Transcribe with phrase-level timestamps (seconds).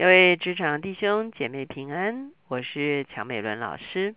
[0.00, 4.14] 各位职场弟兄姐妹平安，我是乔美伦老师。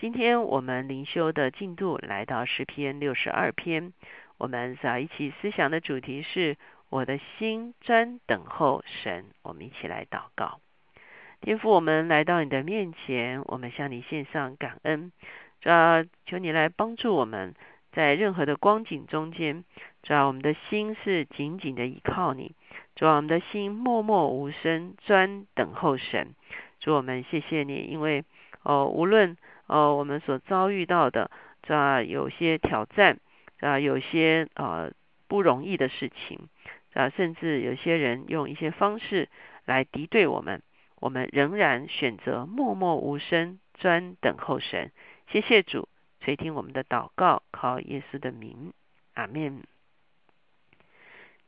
[0.00, 3.92] 今天我们灵修的进度来到诗篇六十二篇，
[4.38, 6.56] 我们要一起思想的主题是
[6.88, 9.26] 我的心专等候神。
[9.42, 10.60] 我们一起来祷告，
[11.42, 15.12] 天父，我们来到你的面前，我们向你献上感恩，
[15.60, 17.54] 主要求你来帮助我们
[17.92, 19.62] 在任何的光景中间，
[20.02, 22.54] 主要我们的心是紧紧的依靠你。
[22.94, 26.34] 主，我们的心默默无声，专等候神。
[26.80, 28.24] 主，我们谢谢你，因为
[28.62, 31.30] 哦，无论哦我们所遭遇到的，
[31.62, 33.18] 这有些挑战，
[33.60, 34.92] 啊，有些呃
[35.26, 36.48] 不容易的事情，
[36.92, 39.28] 啊，甚至有些人用一些方式
[39.64, 40.62] 来敌对我们，
[41.00, 44.90] 我们仍然选择默默无声，专等候神。
[45.28, 45.88] 谢谢主
[46.20, 48.72] 垂听我们的祷告，靠耶稣的名，
[49.14, 49.62] 阿门。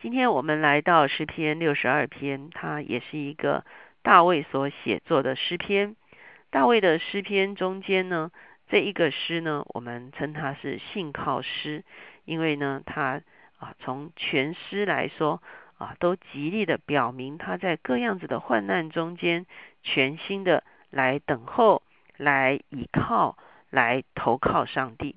[0.05, 3.65] 今天我们来到诗篇六十二篇，它也是一个
[4.03, 5.97] 大卫所写作的诗篇。
[6.51, 8.31] 大卫的诗篇中间呢，
[8.69, 11.85] 这一个诗呢，我们称它是信靠诗，
[12.27, 13.23] 因为呢，它
[13.57, 15.43] 啊从全诗来说
[15.79, 19.47] 啊，都极力的表明他在各样子的患难中间，
[19.83, 21.81] 全心的来等候、
[22.19, 23.39] 来倚靠、
[23.71, 25.17] 来投靠上帝。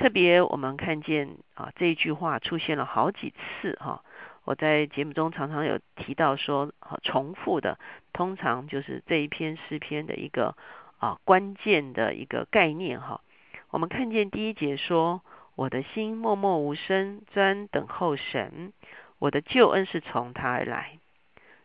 [0.00, 4.02] 特别我们看见啊，这一句话出现了好几次哈。
[4.44, 7.78] 我在节目中常常有提到说，重复的
[8.14, 10.56] 通常就是这一篇诗篇的一个
[10.96, 13.20] 啊关键的一个概念哈。
[13.68, 15.20] 我们看见第一节说
[15.54, 18.72] ：“我的心默默无声，专等候神，
[19.18, 20.98] 我的救恩是从他而来。”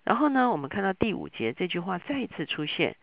[0.04, 2.98] 然后呢，我们看到第五节这句话再一次出现。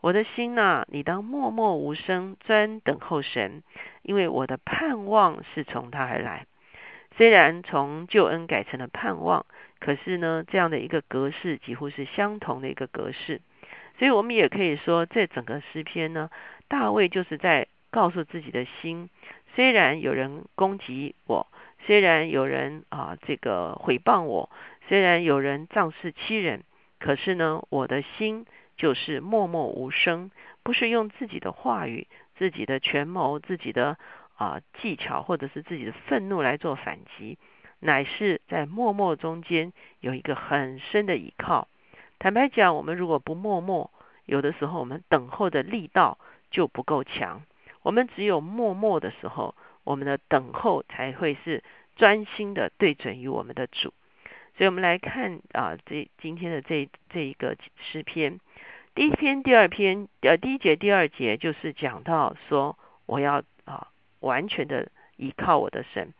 [0.00, 3.64] 我的心呐，你当默默无声，专等候神，
[4.02, 6.46] 因为我的盼望是从他而来。
[7.16, 9.44] 虽然从救恩改成了盼望，
[9.80, 13.40] 可是呢，这样的一个格式几乎是相同的一个格式。
[13.98, 16.30] 所以，我们也可以说，这整个诗篇呢，
[16.68, 19.10] 大卫就是在告诉自己的心：
[19.56, 21.48] 虽然有人攻击我，
[21.86, 24.48] 虽然有人啊这个毁谤我，
[24.86, 26.62] 虽然有人仗势欺人，
[27.00, 28.46] 可是呢，我的心。
[28.78, 30.30] 就是默默无声，
[30.62, 32.06] 不是用自己的话语、
[32.36, 33.98] 自己的权谋、自己的
[34.36, 37.38] 啊技巧，或者是自己的愤怒来做反击，
[37.80, 41.66] 乃是在默默中间有一个很深的依靠。
[42.20, 43.90] 坦白讲，我们如果不默默，
[44.26, 46.16] 有的时候我们等候的力道
[46.50, 47.42] 就不够强。
[47.82, 51.64] 我们只有默默的时候，我们的等候才会是
[51.96, 53.92] 专心的对准于我们的主。
[54.56, 58.38] 所以，我们来看啊，这今天的这这一个诗篇。
[58.98, 62.76] 第一篇、第二篇，呃，第一节、第二节就是讲到说，
[63.06, 63.86] 我要啊
[64.18, 66.12] 完全的依靠我的神。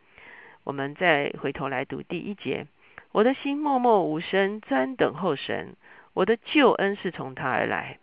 [0.63, 2.67] 我们再回头来读第一节，
[3.11, 5.75] 我的心默默无声，专等候神。
[6.13, 7.99] 我的救恩是从他而来，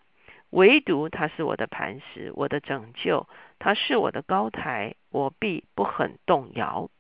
[0.51, 3.27] 唯独他是我的磐石，我的拯救，
[3.59, 6.91] 他是我的高台，我必不很动摇。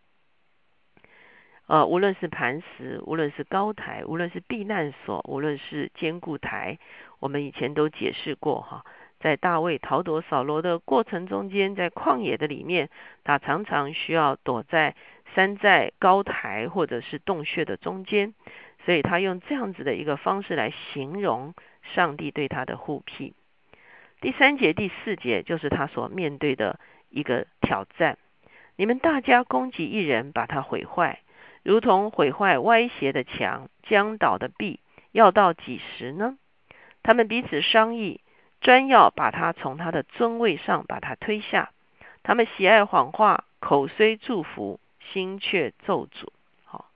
[1.68, 6.78] 呃，无论是磐石，无论是高台，无论是避难所，无论是坚固台，
[7.18, 8.84] 我们以前都解释过哈。
[9.18, 12.90] 在大卫逃躲扫罗的过程中间，在旷野的里面，
[13.24, 14.94] 他常常需要躲在
[15.34, 18.34] 山寨、高台或者是洞穴的中间，
[18.84, 21.54] 所以他用这样子的一个方式来形容
[21.94, 23.34] 上帝对他的护庇。
[24.20, 26.78] 第三节、第四节就是他所面对的
[27.08, 28.18] 一个挑战：
[28.76, 31.20] 你们大家攻击一人，把他毁坏。
[31.62, 34.78] 如同毁坏歪斜的墙、将倒的壁，
[35.10, 36.36] 要到几时呢？
[37.06, 38.20] 他们彼此商议，
[38.60, 41.70] 专要把他从他的尊位上把他推下。
[42.24, 44.80] 他们喜爱谎话，口虽祝福，
[45.12, 46.26] 心却咒诅。
[46.64, 46.90] 好，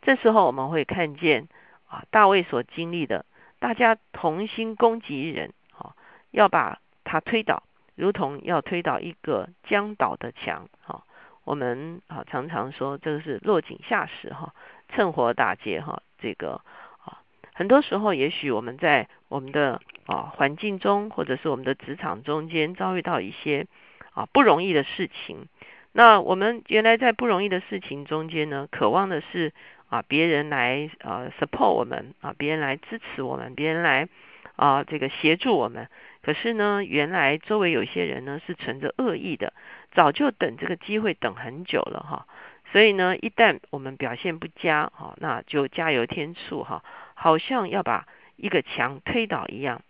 [0.00, 1.46] 这时候我们会看见
[1.88, 3.24] 啊，大卫所经历的，
[3.60, 5.94] 大家同心攻击人，好，
[6.32, 7.62] 要把他推倒，
[7.94, 11.06] 如同要推倒一个将倒的墙，好。
[11.44, 14.54] 我们啊常常说这个是落井下石哈，
[14.88, 16.02] 趁火打劫哈。
[16.18, 16.60] 这个
[17.04, 17.22] 啊，
[17.54, 23.66] 很多时候也许我们在我们的啊环境中，或者是我们的职场中间遭遇到一些
[24.12, 25.48] 啊不容易的事情。
[25.92, 29.52] 那我们原来在不容易的事情中间呢，渴望的是
[29.88, 34.08] 啊别人来啊 support 我们啊，别人来支持我们，别人来
[34.56, 35.88] 啊这个协助我们。
[36.22, 39.54] 可是呢，原来周围有些人呢是存着恶意的。
[39.94, 42.26] 早就等这个机会等很久了哈，
[42.72, 46.82] 所以呢，一旦我们表现不佳哈，那就加油添醋哈，
[47.12, 48.06] 好像要把
[48.36, 49.82] 一个墙推倒一样，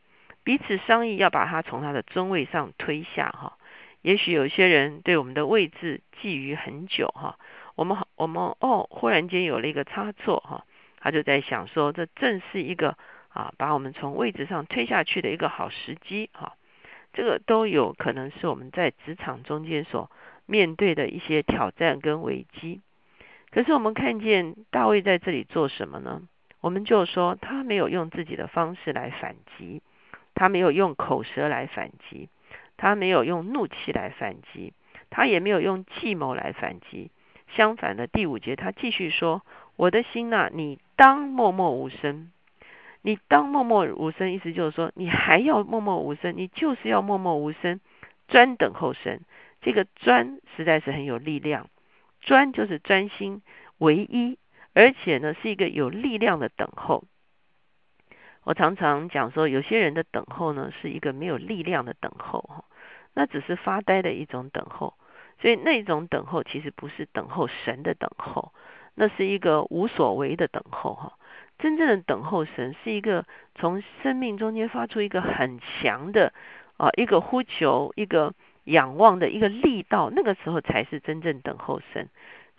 [0.44, 3.56] 彼此商议要把他从他的尊位上推下哈。
[4.02, 7.38] 也许有些人对我们的位置觊觎很久哈，
[7.76, 10.64] 我们我们哦，忽然间有了一个差错哈，
[10.98, 12.96] 他就在想说，这正是一个
[13.28, 16.54] 啊，把我们从位置上推下去的一个好时机哈。
[17.12, 20.10] 这个都有可能是我们在职场中间所
[20.46, 22.80] 面对的一些挑战跟危机。
[23.50, 26.22] 可是我们看见大卫在这里做什么呢？
[26.62, 29.82] 我们就说他没有用自己的方式来反击，
[30.35, 32.31] 他没有用口舌来反击，
[32.79, 34.73] 他没有用怒气来反击，
[35.11, 37.11] 他也没有用计谋来反击。
[37.49, 39.43] 相反的，第五节他继续说
[39.76, 42.31] ：“我的心呐，你当默默无声。
[43.03, 47.81] 你当默默无声，意思就是说，你还要默默无声，你就是要默默无声，
[48.29, 49.20] 专等候神。
[49.61, 51.69] 这个专实在是很有力量。”
[52.23, 53.43] 专就是专心
[53.79, 54.38] 唯一，
[54.74, 57.04] 而且呢是一个有力量的等候。
[58.44, 62.64] 我常常讲说，有些人的等候呢是一个没有力量的等候，
[63.14, 64.94] 那只是发呆的一种等候。
[65.40, 68.52] 所以那种等候其实不是等候神的等候，
[68.94, 71.12] 那是一个无所谓的等候，哈。
[71.58, 76.32] 真正的等候神是一个从生命中间发出一个很强的
[76.76, 78.34] 啊一个呼求，一个。
[78.66, 82.08] 仰望的一个力道，那个时候才是真正等候神。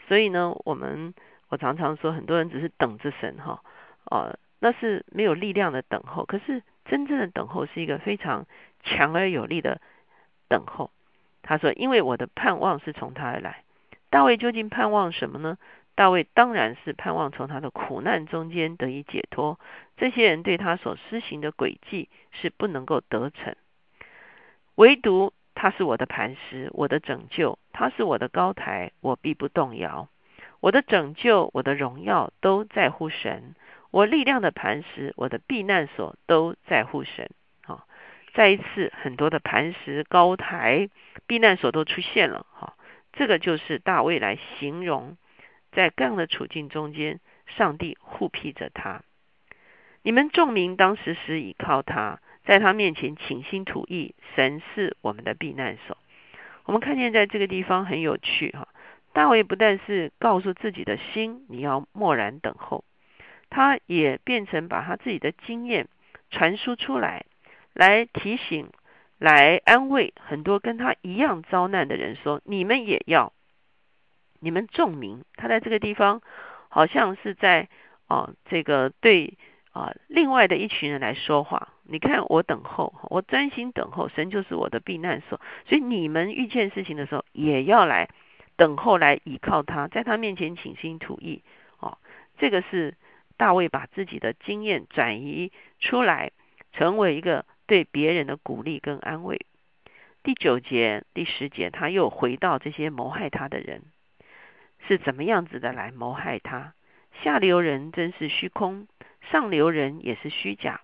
[0.06, 1.13] 所以呢，我们
[1.54, 3.62] 我常常说，很多人只是等着神哈，
[4.06, 6.26] 哦，那是没有力量的等候。
[6.26, 8.48] 可是真正的等候是一个非常
[8.82, 9.80] 强而有力的
[10.48, 10.90] 等候。
[11.44, 13.64] 他说：“因为我的盼望是从他而来。”
[14.10, 15.60] 大卫究竟盼望什么呢？
[15.94, 19.60] 大卫当然是盼望从他的苦难中间得以解脱。
[19.96, 23.56] 这些人对他所施行的诡计是不能够得逞，
[24.74, 25.34] 唯独。
[25.54, 30.10] 他是我的磐石，我的拯救；他是我的高台，我必不动摇。
[30.63, 33.54] 我的拯救，我的荣耀，都在乎神。
[33.92, 37.30] 我力量的磐石，我的避难所，都在乎神。
[37.65, 37.86] 好，
[38.33, 40.88] 再一次，很多的磐石、高台、
[41.27, 42.45] 避难所都出现了。
[42.54, 42.75] 哈，
[43.12, 45.18] 这个就是大卫来形容，
[45.74, 49.01] 在各样的处境中间，上帝护庇着他。
[50.01, 52.21] 你们众民当时时倚靠他。
[52.45, 55.98] 在他面前倾心吐意，神是我们的避难所。
[56.63, 58.69] 我们看见在这个地方很有趣哈，
[59.13, 62.83] 大卫不但是告诉自己的心，你要默然等候，
[63.50, 65.88] 他也变成把他自己的经验
[66.30, 67.25] 传输出来，
[67.74, 68.69] 来提醒、
[69.19, 73.31] 来安慰很多跟他一样遭难的人，说你们也要，
[74.39, 76.21] 你们众民，他在这个地方
[76.68, 77.69] 好像是在
[78.07, 79.38] 啊这个对。
[79.74, 81.69] 啊，另外的一群人来说话。
[81.81, 85.42] 你看，我等候，我专心等候，神就是我的避难所。
[85.66, 88.07] 所以你们遇见事情的时候，也要来
[88.56, 91.42] 等候，来倚靠他，在他面前倾心吐意。
[91.80, 91.98] 哦，
[92.38, 92.96] 这个是
[93.38, 96.32] 大卫把自己的经验转移出来，
[96.72, 99.46] 成为一个对别人的鼓励跟安慰。
[100.24, 103.82] 第九节、第十节，他又回到这些谋害他的人
[104.88, 106.74] 是怎么样子的来谋害他。
[107.22, 108.88] 下流人真是虚空。
[109.32, 110.82] 上流人也是虚假，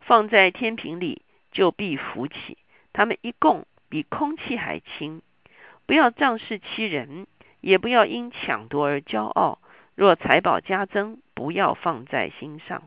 [0.00, 1.22] 放在天平里
[1.52, 2.58] 就必浮起。
[2.92, 5.22] 他们一共比空气还轻。
[5.86, 7.26] 不要仗势欺人，
[7.60, 9.58] 也不要因抢夺而骄傲。
[9.94, 12.82] 若财宝加增，不要放在心上。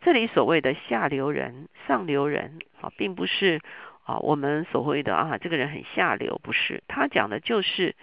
[0.00, 3.60] 这里所谓的下流人、上流人，啊，并不是
[4.04, 6.82] 啊我们所谓的啊这个人很下流，不是。
[6.88, 7.94] 他讲的就是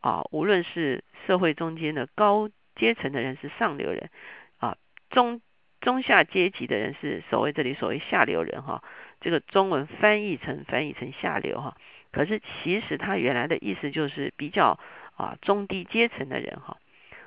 [0.00, 4.10] 啊，无论是社会中间的高阶层的人是上流人，
[4.58, 4.76] 啊
[5.10, 5.40] 中。
[5.80, 8.82] 中下阶级的人是所谓这里所谓下流人哈，
[9.20, 11.76] 这个中文翻译成翻译成下流哈，
[12.14, 14.78] 可是其实他原来的意思就是比较
[15.16, 16.76] 啊中低阶层的人哈。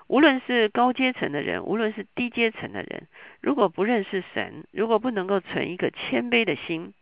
[0.07, 3.07] 无论是高阶层的人，无论是低阶层的人，
[3.41, 6.93] 如果不认识神，如果不能够存一个谦卑的心，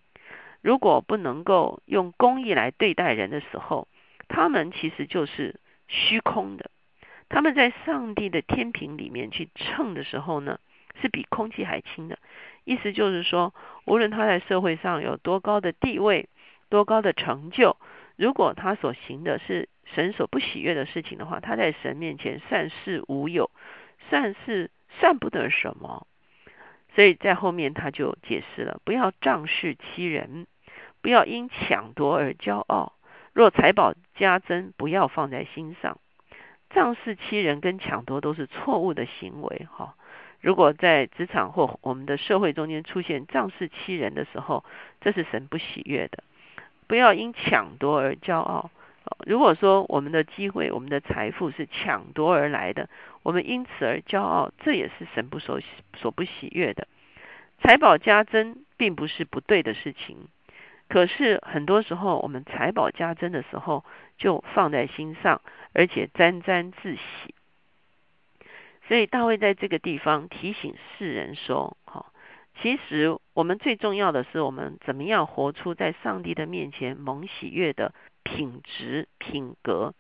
[0.63, 3.87] 如果不能够用公义来对待人的时候，
[4.27, 6.71] 他们其实就是虚空的。
[7.29, 10.59] 他们在上帝的天平里面去称的时候呢？
[11.01, 12.17] 是比空气还轻的，
[12.63, 16.29] 意思就是说，无论他在社会上有多高的地位、
[16.69, 17.77] 多高的成就，
[18.15, 23.51] 如果他所行的是神所不喜悦的事情的话，他在神面前算是无有，
[24.10, 26.07] 算是算不得什么。
[26.93, 30.48] 所以在后面他就解释了：不要仗势欺人，
[31.01, 32.93] 不要因抢夺而骄傲。
[33.34, 36.00] 若财宝加增，不要放在心上。
[36.69, 39.95] 仗势欺人跟抢夺都是错误的行为，哈。
[40.41, 44.63] 如果在职场或我们的社会中间出现仗势欺人的时候，
[45.01, 46.24] 这是神不喜悦的。
[46.87, 48.71] 不要因抢夺而骄傲。
[49.25, 52.89] 如果说我们的机会、我们的财富是抢夺而来的，
[53.21, 55.61] 我们因此而骄傲，这也是神不所
[55.97, 56.87] 所不喜悦的。
[57.61, 60.27] 财宝加增并不是不对的事情，
[60.89, 63.85] 可是很多时候我们财宝加增的时候，
[64.17, 65.41] 就放在心上，
[65.73, 67.33] 而且沾沾自喜。
[68.87, 72.05] 所以大卫在这个地方提醒世人说：“哈，
[72.62, 77.93] 其实我们最重要的是，我们怎么样活出在上帝的面前蒙喜悦的
[78.24, 79.93] 品质品格，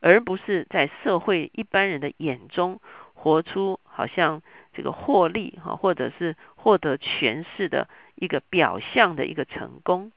[0.00, 2.80] 而不是在社会一般人的眼中
[3.14, 10.12] 活出好像这个获利哈，或者是获得权势的一个表象的一个成功。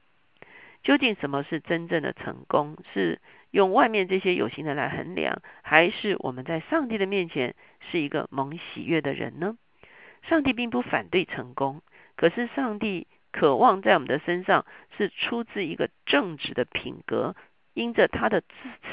[0.82, 2.76] 究竟什么是真正的成功？
[2.92, 3.20] 是
[3.50, 7.54] 用外面这些有形的来衡量，还是我们在上帝的面前
[7.90, 9.56] 是一个蒙喜悦的人呢？
[10.28, 11.82] 上帝并不反对成功，
[12.16, 14.64] 可是上帝渴望在我们的身上
[14.96, 17.34] 是出自一个正直的品格，
[17.74, 18.46] 因着他的赐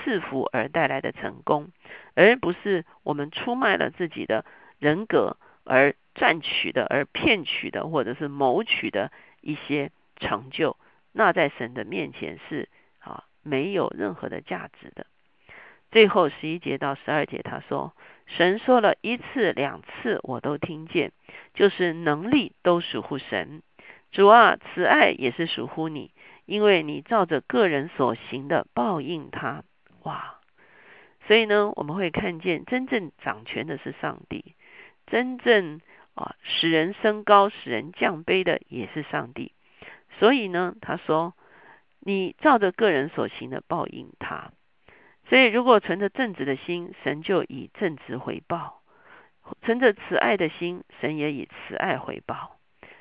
[0.03, 1.71] 赐福而带来的成功，
[2.15, 4.45] 而不是我们出卖了自己的
[4.79, 9.11] 人格而赚取的、而骗取的，或者是谋取的
[9.41, 10.75] 一些成就。
[11.13, 12.67] 那在神的面前是
[12.99, 15.05] 啊没有任何的价值的。
[15.91, 17.93] 最后十一节到十二节，他说。
[18.27, 21.11] 神说了一次两次，我都听见，
[21.53, 23.61] 就是能力都属乎神。
[24.13, 26.11] 主啊，慈爱也是属乎你，
[26.45, 29.63] 因为你照着个人所行的报应他。
[30.03, 30.35] 哇！
[31.27, 34.55] 所以呢，我们会看见真正掌权的是上帝，
[35.07, 35.81] 真正
[36.13, 39.51] 啊使人升高、使人降卑的也是上帝。
[40.19, 41.33] 所以呢，他说，
[41.99, 44.53] 你照着个人所行的报应他。
[45.31, 48.81] 所以，如果存着正直的心，神就以正直回报；
[49.61, 52.57] 存着慈爱的心，神也以慈爱回报。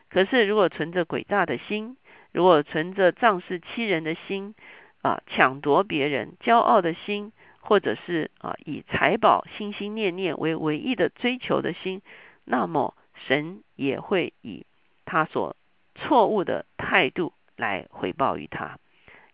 [0.08, 1.96] 可是，如果存着诡诈的心，
[2.30, 4.54] 如果存着仗势欺人的心，
[5.02, 7.32] 啊，抢夺别人、骄傲的心，
[7.62, 12.00] 或者是啊，以财宝心心念念为唯一的追求的心，
[12.44, 12.94] 那么
[13.26, 14.64] 神也会以
[15.04, 15.56] 他所
[15.96, 18.78] 错误的态度来回报于他。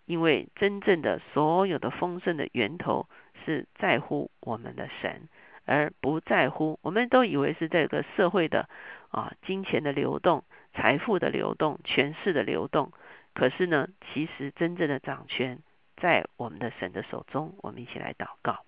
[0.06, 3.06] 因为真正的所有的丰盛的源头
[3.44, 5.28] 是在乎我们的神，
[5.64, 8.68] 而不在乎我们都以为是这个社会的
[9.10, 12.92] 啊金钱的流动、财富的流动、权势的流动。
[13.34, 15.58] 可是呢，其实真正的掌权
[15.96, 17.54] 在我们的神的手中。
[17.58, 18.60] 我们一起来祷告，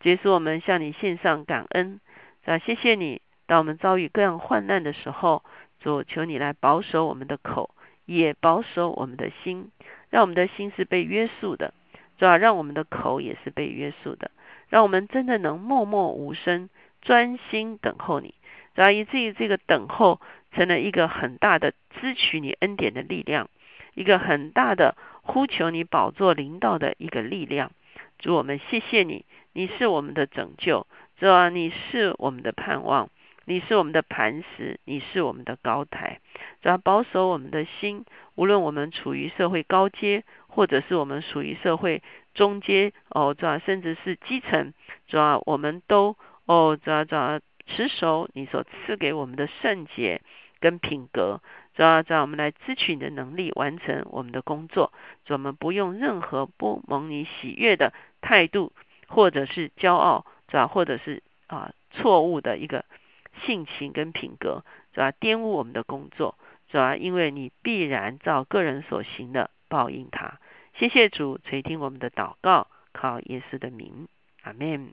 [0.00, 2.00] 结束我们向你献上感恩，
[2.44, 3.20] 啊，谢谢你。
[3.46, 5.44] 当我们遭遇各样患难的时候，
[5.78, 7.74] 主求你来保守我们的口，
[8.04, 9.70] 也保守我们的心。
[10.10, 11.74] 让我们的心是被约束的，
[12.18, 14.30] 主要让我们的口也是被约束的，
[14.68, 16.70] 让我们真的能默默无声、
[17.02, 18.34] 专心等候你，
[18.74, 20.20] 主要以至于这个等候
[20.52, 23.50] 成了一个很大的支取你恩典的力量，
[23.94, 27.72] 一个很大的呼求你宝座领导的一个力量。
[28.18, 30.86] 主，我们谢谢你，你是我们的拯救，
[31.18, 33.10] 主啊，你是我们的盼望。
[33.48, 36.20] 你是我们的磐石，你是我们的高台，
[36.62, 38.04] 主要保守我们的心。
[38.34, 42.02] 无论我们处于社会高阶，或者是我们属于社会
[42.34, 44.74] 中阶，哦，主要甚至是基层，
[45.06, 47.38] 主要我们都哦，主要主要
[47.68, 50.20] 持守你所赐给我们的圣洁
[50.58, 51.40] 跟品格，
[51.76, 54.92] 主要主要我们来支取你的能力，完成我们的工作。
[55.24, 58.72] 主我们不用任何不蒙你喜悦的态度，
[59.06, 62.84] 或者是骄傲，主要或者是啊错误的一个。
[63.44, 66.38] 性情跟品格，主要玷污我们的工作，
[66.68, 70.38] 主要因为你必然照个人所行的报应他。
[70.74, 74.08] 谢谢主垂听我们的祷告，靠耶稣的名，
[74.42, 74.92] 阿门。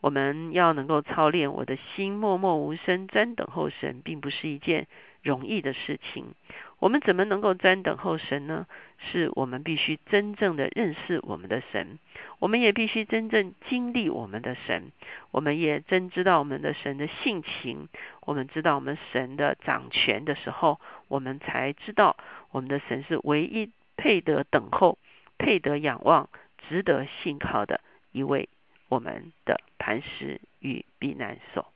[0.00, 4.86] 我们要能够操练我的心，默默无声，专等候神，并不是一件
[5.26, 6.34] 容易的事情。
[6.78, 8.66] 我们怎么能够专等候神呢？
[8.98, 11.98] 是我们必须真正的认识我们的神，
[12.38, 14.92] 我们也必须真正经历我们的神，
[15.30, 17.88] 我们也真知道我们的神的性情，
[18.20, 22.16] 我们知道我们神的掌权的时候，我们才知道
[22.50, 24.98] 我们的神是唯一配得等候、
[25.38, 26.28] 配得仰望、
[26.68, 27.80] 值得信靠的
[28.12, 28.48] 一位
[28.88, 31.72] 我们的磐石与避难所。